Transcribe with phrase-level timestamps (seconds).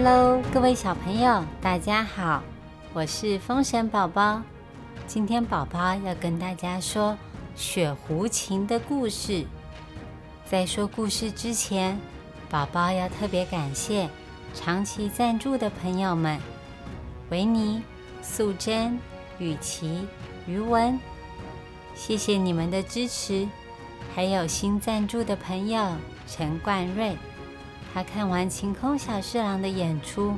[0.00, 2.40] Hello，各位小朋友，大家好，
[2.92, 4.40] 我是风神宝宝。
[5.08, 7.18] 今天宝宝要跟大家说
[7.56, 9.44] 雪狐琴的故事。
[10.48, 11.98] 在说故事之前，
[12.48, 14.08] 宝宝要特别感谢
[14.54, 16.38] 长期赞助的朋友们：
[17.30, 17.82] 维尼、
[18.22, 19.00] 素贞、
[19.40, 20.06] 雨琪、
[20.46, 20.96] 余文。
[21.96, 23.48] 谢谢你们的支持。
[24.14, 25.90] 还有新赞助的朋友
[26.28, 27.16] 陈冠瑞。
[27.92, 30.36] 他看完晴空小侍郎的演出，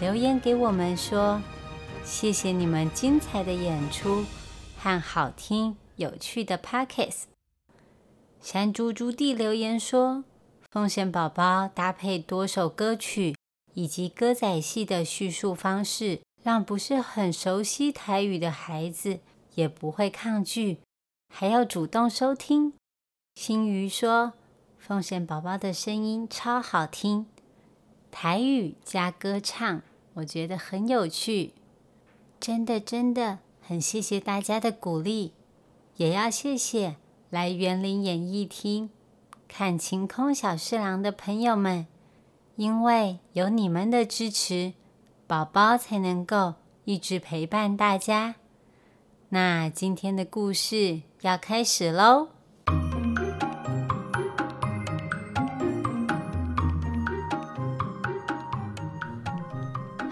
[0.00, 1.42] 留言给我们说
[2.02, 4.24] ：“谢谢你们精彩的演出
[4.78, 7.24] 和好听有趣的 pockets。”
[8.40, 10.24] 山猪猪弟留言说
[10.70, 13.36] ：“风神宝宝搭配多首歌曲
[13.74, 19.18] 以及歌仔戏的叙述方式，让不是很熟悉台语的孩子
[19.56, 20.78] 也不会抗拒，
[21.28, 22.72] 还要主动收听。”
[23.34, 24.32] 新鱼说。
[24.86, 27.24] 奉献宝宝的声音超好听，
[28.10, 29.80] 台语加歌唱，
[30.12, 31.54] 我觉得很有趣。
[32.38, 35.32] 真的真的很谢谢大家的鼓励，
[35.96, 36.96] 也要谢谢
[37.30, 38.90] 来园林演艺厅
[39.48, 41.86] 看晴空小侍郎的朋友们，
[42.56, 44.74] 因为有你们的支持，
[45.26, 48.34] 宝宝才能够一直陪伴大家。
[49.30, 52.33] 那今天的故事要开始喽。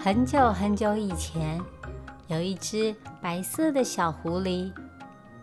[0.03, 1.63] 很久很久以前，
[2.27, 4.69] 有一只白色的小狐狸，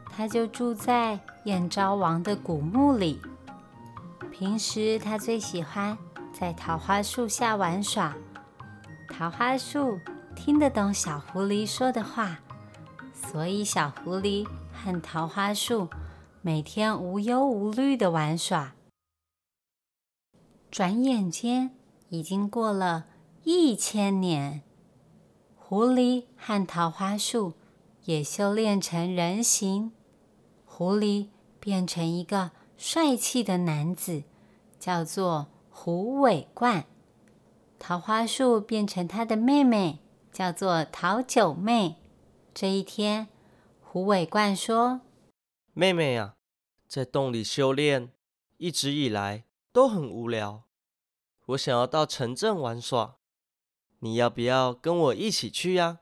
[0.05, 3.23] 它就住在燕昭王的古墓里。
[4.31, 5.97] 平时，它最喜欢
[6.31, 8.15] 在桃花树下玩耍。
[9.09, 9.99] 桃花树
[10.37, 12.41] 听得懂小狐狸说的话，
[13.15, 15.89] 所以小狐狸和桃花树
[16.43, 18.75] 每天无忧无虑的玩耍。
[20.71, 21.71] 转眼间，
[22.11, 23.07] 已经过了。
[23.43, 24.63] 一千年，
[25.57, 27.55] 狐狸和桃花树
[28.05, 29.93] 也修炼成人形。
[30.67, 31.29] 狐狸
[31.59, 34.25] 变成一个帅气的男子，
[34.79, 36.85] 叫做狐尾冠；
[37.79, 41.97] 桃花树变成他的妹妹，叫做桃九妹。
[42.53, 43.29] 这一天，
[43.81, 45.01] 狐尾冠说
[45.73, 46.35] ：“妹妹呀，
[46.87, 48.13] 在洞里修炼，
[48.59, 50.65] 一直以来都很无聊，
[51.47, 53.17] 我想要到城镇玩耍。”
[54.03, 55.99] 你要不要跟我一起去呀？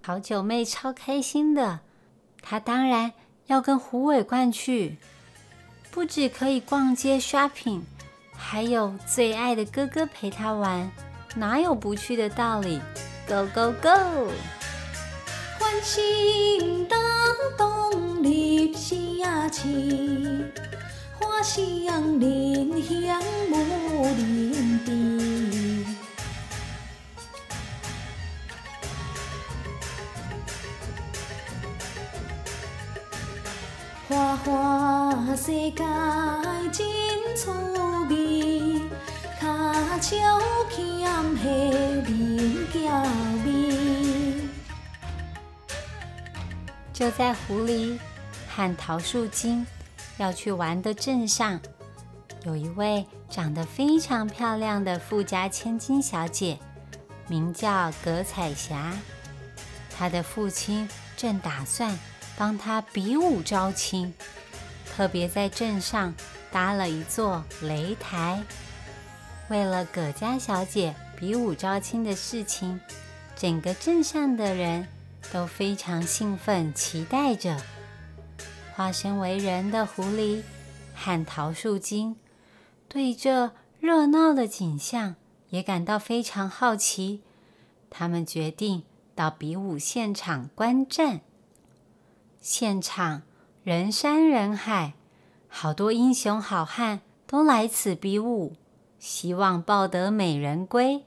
[0.00, 1.80] 桃九妹超开心的，
[2.40, 3.12] 她当然
[3.46, 4.96] 要跟狐尾冠去。
[5.90, 7.80] 不止可以逛街 shopping，
[8.32, 10.88] 还有最爱的哥哥陪她玩，
[11.34, 12.80] 哪有不去的道理
[13.28, 14.30] ？Go go go！
[15.58, 16.96] 欢心大
[17.58, 20.44] 动立下起，
[21.18, 23.20] 花香林香
[23.50, 25.51] 木林地。
[34.44, 35.84] 花花世界
[36.72, 36.84] 真
[37.36, 37.48] 趣
[38.08, 38.80] 味，
[39.40, 39.46] 脚
[40.00, 40.16] 手
[40.68, 42.80] 欠下名叫
[43.44, 44.42] 味。
[46.92, 47.96] 就在狐狸
[48.48, 49.64] 和桃树精
[50.16, 51.60] 要去玩的镇上，
[52.44, 56.58] 有一位长得非常漂亮的富家千金小姐，
[57.28, 58.92] 名叫葛彩霞。
[59.96, 61.96] 她的父亲正打算。
[62.36, 64.12] 帮他比武招亲，
[64.86, 66.14] 特别在镇上
[66.50, 68.42] 搭了一座擂台。
[69.48, 72.80] 为了葛家小姐比武招亲的事情，
[73.36, 74.88] 整个镇上的人
[75.30, 77.60] 都非常兴奋，期待着。
[78.74, 80.42] 化身为人的狐狸
[80.94, 82.16] 和桃树精
[82.88, 85.16] 对这热闹的景象
[85.50, 87.20] 也感到非常好奇，
[87.90, 91.20] 他们决定到比武现场观战。
[92.42, 93.22] 现场
[93.62, 94.94] 人山人海，
[95.46, 98.56] 好多英雄好汉都来此比武，
[98.98, 101.04] 希望抱得美人归。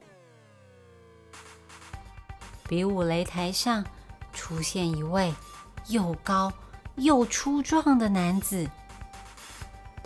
[2.70, 3.86] 比武擂台上
[4.32, 5.36] 出现一位
[5.90, 6.54] 又高
[6.96, 8.70] 又粗壮的男子，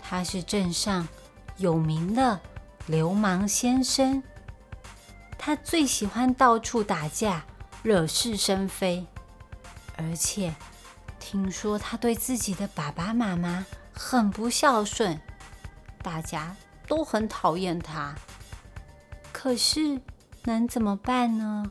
[0.00, 1.06] 他是镇上
[1.58, 2.40] 有名的
[2.86, 4.20] 流氓先生。
[5.38, 7.44] 他最喜欢到处打架，
[7.84, 9.06] 惹是生非，
[9.96, 10.52] 而且。
[11.20, 15.20] 听说他对自己的爸爸妈妈很不孝顺，
[16.02, 16.56] 大家
[16.88, 18.16] 都很讨厌他。
[19.30, 20.00] 可是
[20.44, 21.70] 能怎么办呢？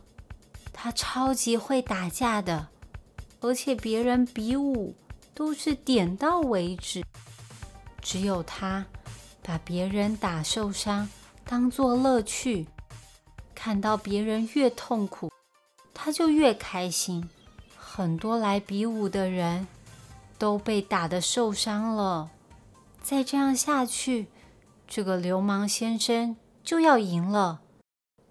[0.72, 2.68] 他超级会打架的，
[3.40, 4.94] 而且别人比武
[5.34, 7.04] 都是点到为止，
[8.00, 8.86] 只有他
[9.42, 11.06] 把别人打受伤
[11.44, 12.66] 当做乐趣。
[13.54, 15.30] 看到别人越痛苦，
[15.92, 17.28] 他就越开心。
[17.92, 19.66] 很多来比武的人
[20.38, 22.30] 都被打得受伤了。
[23.02, 24.28] 再这样下去，
[24.86, 27.62] 这个流氓先生就要赢了。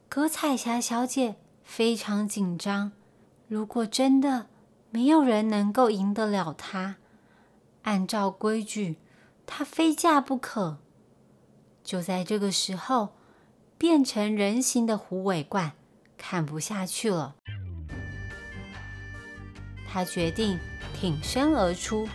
[0.07, 2.93] 葛彩霞小姐非常紧张，
[3.49, 4.47] 如果真的
[4.91, 6.95] 没有人能够赢得了她，
[7.81, 8.95] 按照规矩，
[9.45, 10.77] 她非嫁不可。
[11.83, 13.09] 就在这个时候，
[13.77, 15.73] 变成人形的胡伟冠
[16.17, 17.35] 看不下去了，
[19.91, 20.59] 他决定
[20.93, 22.07] 挺身而出，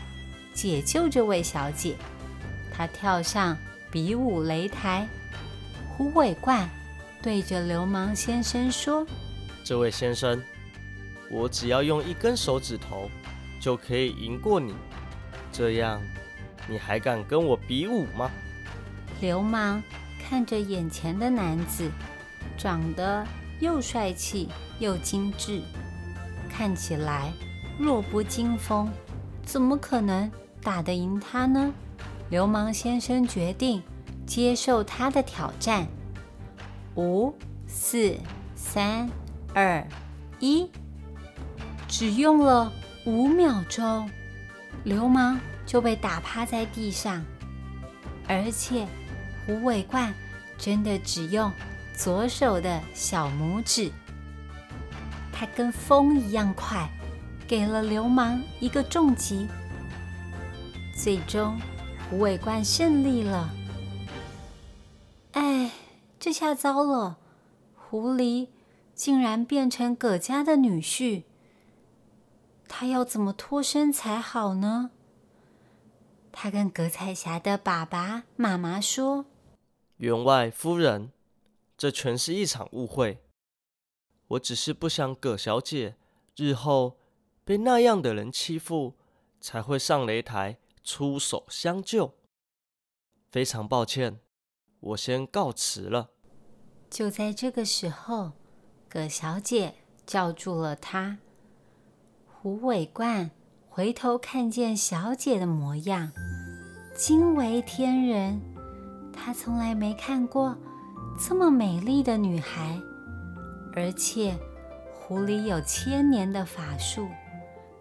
[0.53, 1.97] 解救这位小姐。
[2.73, 3.57] 他跳上
[3.91, 5.07] 比武擂台，
[5.89, 6.69] 胡伟冠
[7.23, 9.07] 对着流氓先生说
[9.65, 10.43] ：“这位先生，
[11.31, 13.11] 我只要用一根手指头
[13.61, 14.75] 就可以赢过你，
[15.53, 16.01] 这样
[16.69, 18.31] 你还敢跟我比武吗？”
[19.21, 19.83] 流氓
[20.21, 21.91] 看着眼前的男子，
[22.59, 23.27] 长得
[23.61, 24.49] 又帅气
[24.79, 25.63] 又精致，
[26.51, 27.33] 看起来
[27.79, 28.91] 弱不禁风，
[29.45, 30.31] 怎么可能
[30.63, 31.73] 打得赢他呢？
[32.31, 33.83] 流氓先生决定
[34.27, 35.87] 接受他的挑战。
[36.97, 37.35] 五、
[37.67, 38.17] 四、
[38.55, 39.11] 三、
[39.53, 39.87] 二、
[40.39, 40.71] 一，
[41.89, 42.73] 只用了
[43.05, 44.09] 五秒钟，
[44.85, 47.25] 流氓就被打趴在地上，
[48.29, 48.87] 而且
[49.45, 50.15] 胡伟冠
[50.57, 51.53] 真的只用
[51.97, 53.91] 左手的小拇指，
[55.33, 56.89] 他跟风一样快，
[57.47, 59.47] 给了流氓一个重击，
[60.97, 61.59] 最终。
[62.11, 63.51] 胡伟冠胜利了。
[65.33, 65.71] 哎，
[66.21, 67.19] 这下糟了！
[67.75, 68.49] 狐狸
[68.95, 71.25] 竟然变成葛家的女婿，
[72.69, 74.91] 他要怎么脱身才好呢？
[76.31, 79.25] 他跟葛彩霞的爸爸妈妈说
[79.97, 81.11] ：“员外夫人，
[81.77, 83.23] 这全是一场误会。
[84.29, 85.97] 我只是不想葛小姐
[86.37, 86.99] 日后
[87.45, 88.95] 被那样的人欺负，
[89.41, 92.13] 才会上擂台。”出手相救，
[93.31, 94.21] 非常抱歉，
[94.81, 96.11] 我先告辞了。
[96.91, 98.33] 就在这个时候，
[98.87, 101.17] 葛小姐叫住了他。
[102.27, 103.31] 胡伟冠
[103.71, 106.13] 回头看见小姐的模样，
[106.95, 108.39] 惊为天人。
[109.11, 110.55] 他从来没看过
[111.19, 112.79] 这么美丽的女孩，
[113.75, 114.37] 而且
[114.93, 117.09] 湖里有千年的法术，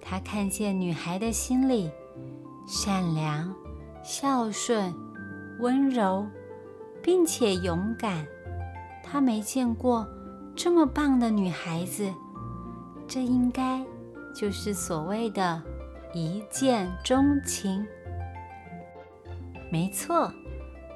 [0.05, 1.89] 他看见女孩的心里。
[2.65, 3.53] 善良、
[4.03, 4.93] 孝顺、
[5.59, 6.25] 温柔，
[7.01, 8.25] 并且勇敢。
[9.03, 10.07] 他没见过
[10.55, 12.09] 这么棒的女孩子，
[13.05, 13.85] 这应该
[14.33, 15.61] 就是所谓的
[16.13, 17.85] 一见钟情。
[19.69, 20.31] 没错，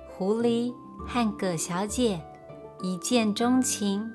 [0.07, 0.74] 狐狸
[1.06, 2.21] 和葛小姐
[2.81, 4.09] 一见钟情，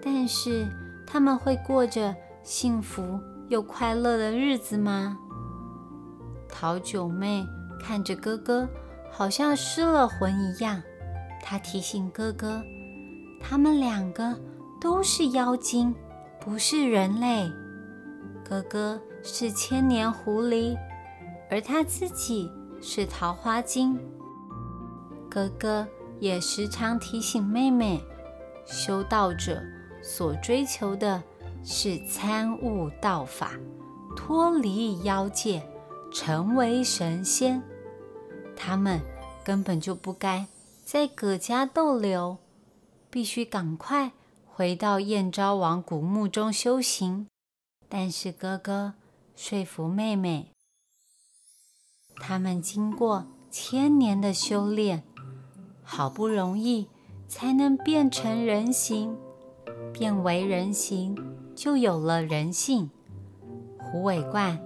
[0.00, 0.68] 但是
[1.04, 2.14] 他们会过着
[2.44, 5.18] 幸福又快乐的日子吗？
[6.48, 7.46] 陶九妹
[7.80, 8.68] 看着哥哥，
[9.10, 10.82] 好像失了魂一样。
[11.42, 12.62] 她提醒哥哥，
[13.40, 14.38] 他们两个
[14.80, 15.94] 都是妖精，
[16.40, 17.50] 不是人类。
[18.44, 20.76] 哥哥是千年狐狸，
[21.50, 23.98] 而他自己是桃花精。
[25.30, 25.86] 哥哥
[26.18, 28.02] 也时常提醒妹妹，
[28.66, 29.62] 修道者
[30.02, 31.22] 所追求的
[31.64, 33.52] 是参悟道法，
[34.16, 35.62] 脱离妖界。
[36.10, 37.62] 成为神仙，
[38.56, 39.02] 他们
[39.44, 40.46] 根本就不该
[40.82, 42.38] 在葛家逗留，
[43.10, 44.12] 必须赶快
[44.46, 47.26] 回到燕昭王古墓中修行。
[47.90, 48.94] 但是哥哥
[49.36, 50.50] 说服妹妹，
[52.16, 55.02] 他们经过千年的修炼，
[55.82, 56.88] 好不容易
[57.28, 59.14] 才能变成人形，
[59.92, 61.14] 变为人形
[61.58, 62.88] 就有了人性。
[63.80, 64.56] 胡伟冠。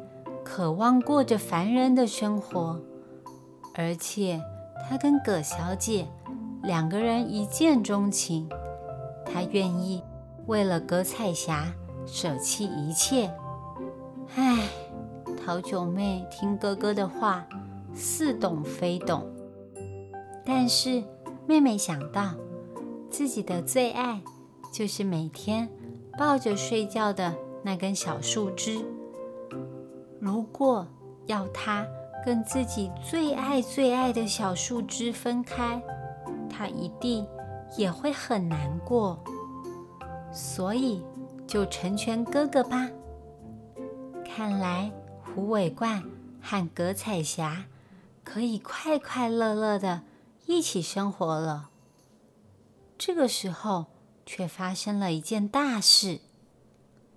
[0.45, 2.79] 渴望过着凡人的生活，
[3.75, 4.43] 而且
[4.85, 6.07] 他跟葛小姐
[6.65, 8.49] 两个人一见钟情，
[9.25, 10.03] 他愿意
[10.47, 11.73] 为了葛彩霞
[12.05, 13.33] 舍弃一切。
[14.35, 14.69] 唉，
[15.43, 17.47] 陶九妹听哥哥的话，
[17.95, 19.25] 似懂非懂。
[20.45, 21.05] 但是
[21.47, 22.35] 妹妹想到
[23.09, 24.21] 自己的最爱，
[24.73, 25.71] 就是每天
[26.19, 28.85] 抱着睡觉的那根小树枝。
[30.21, 30.87] 如果
[31.27, 31.87] 要他
[32.25, 35.83] 跟自己最爱最爱的小树枝分开，
[36.49, 37.27] 他一定
[37.77, 39.23] 也会很难过。
[40.33, 41.05] 所以
[41.47, 42.89] 就成全哥哥吧。
[44.25, 44.91] 看来
[45.23, 46.03] 胡伟冠
[46.41, 47.67] 和葛彩霞
[48.25, 50.03] 可以快快乐乐的
[50.47, 51.69] 一起生活了。
[52.97, 53.87] 这个时候，
[54.25, 56.21] 却发生了一件大事。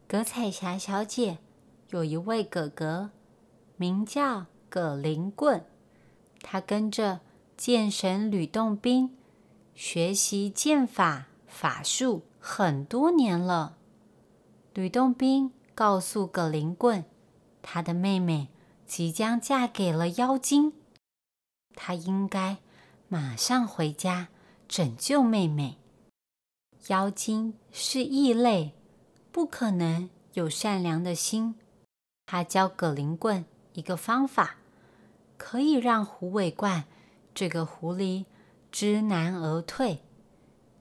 [0.08, 1.40] 葛彩霞小姐
[1.90, 3.12] 有一位哥哥，
[3.78, 5.66] 名叫葛灵棍，
[6.42, 7.22] 他跟着
[7.58, 9.18] 剑神吕洞宾
[9.74, 13.78] 学习剑法法术很多年了。
[14.74, 17.06] 吕洞宾告诉葛灵棍，
[17.62, 18.50] 他的妹妹
[18.86, 20.74] 即将嫁给了妖精，
[21.76, 22.58] 他应该
[23.08, 24.28] 马上回家
[24.68, 25.78] 拯救妹妹。
[26.88, 28.74] 妖精是异类。
[29.32, 31.56] 不可能有善良的心。
[32.26, 34.56] 他教葛灵棍一个方法，
[35.38, 36.86] 可以让狐尾怪
[37.34, 38.24] 这个狐狸
[38.72, 40.00] 知难而退。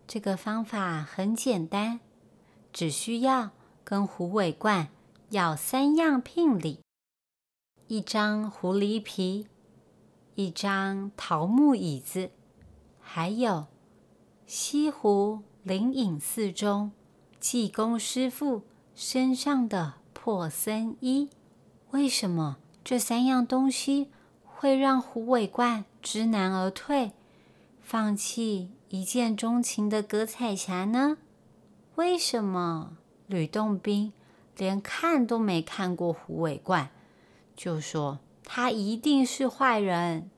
[0.07, 1.99] 这个方法很简单，
[2.73, 3.51] 只需要
[3.83, 4.91] 跟狐尾怪
[5.31, 6.79] 要三样聘礼：
[7.89, 9.49] 一张狐狸皮，
[10.37, 12.31] 一张桃木椅子，
[13.01, 13.67] 还有
[14.47, 16.93] 西湖灵隐寺中。
[17.41, 18.63] 济公师傅
[18.95, 21.31] 身上的破僧衣，
[21.91, 24.11] 为什么这三样东西
[24.45, 27.13] 会让虎尾怪知难而退，
[27.83, 31.17] 放弃一见钟情的葛彩霞呢？
[31.95, 34.13] 为什么吕洞宾
[34.57, 36.91] 连看都没看过虎尾怪，
[37.57, 40.31] 就说他一定是坏人？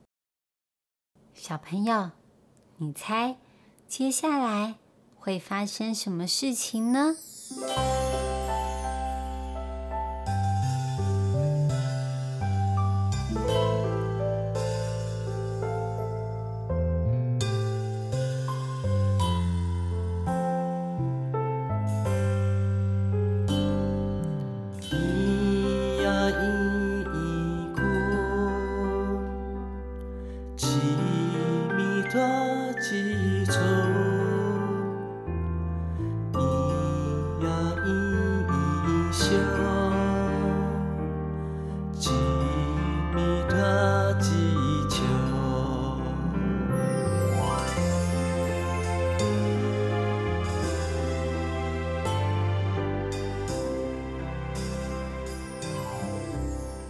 [1.35, 2.11] 小朋友，
[2.79, 3.37] 你猜
[3.89, 4.77] 接下来？
[5.27, 7.17] 会发生什么事情呢？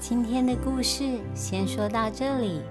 [0.09, 2.63] 今天的故事先说到这里。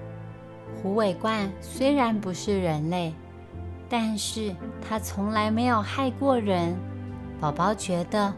[0.80, 3.12] 虎尾冠虽然不是人类，
[3.90, 6.74] 但是它从来没有害过人。
[7.38, 8.32] 宝宝觉得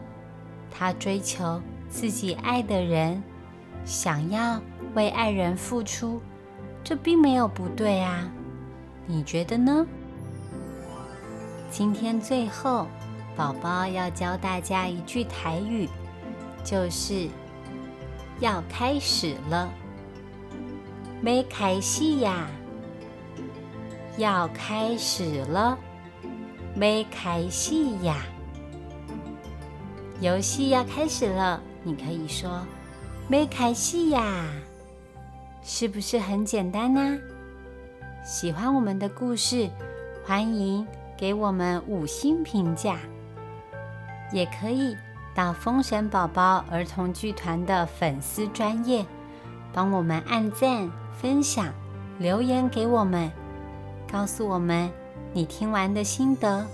[0.69, 3.23] 他追求自己爱的人，
[3.85, 4.59] 想要
[4.93, 6.19] 为爱人付出，
[6.83, 8.29] 这并没有不对啊。
[9.05, 9.87] 你觉得呢？
[11.71, 12.85] 今天最后，
[13.33, 15.87] 宝宝要教大家一句台语，
[16.65, 17.29] 就是。
[18.39, 19.69] 要开始了，
[21.21, 22.47] 没开戏呀！
[24.17, 25.77] 要开始了，
[26.73, 28.15] 没开戏呀！
[30.21, 32.65] 游戏要开始了，你可以说
[33.27, 34.45] 没开戏呀，
[35.61, 37.17] 是不是很简单呢？
[38.23, 39.69] 喜欢我们的故事，
[40.25, 42.99] 欢迎给我们五星评价，
[44.31, 44.95] 也可以。
[45.35, 49.05] 到风神宝宝儿童剧团的粉丝专业，
[49.71, 51.73] 帮我们按赞、分享、
[52.17, 53.31] 留言给我们，
[54.11, 54.91] 告诉我们
[55.33, 56.65] 你听完的心得，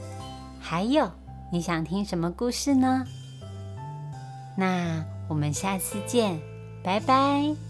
[0.60, 1.12] 还有
[1.52, 3.06] 你想听什么故事呢？
[4.58, 6.40] 那我们下次见，
[6.84, 7.65] 拜拜。